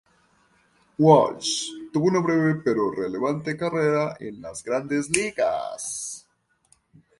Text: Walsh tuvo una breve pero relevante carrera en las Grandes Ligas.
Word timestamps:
Walsh 0.97 1.69
tuvo 1.93 2.05
una 2.07 2.21
breve 2.21 2.55
pero 2.65 2.89
relevante 2.91 3.55
carrera 3.55 4.15
en 4.19 4.41
las 4.41 4.63
Grandes 4.63 5.11
Ligas. 5.11 6.25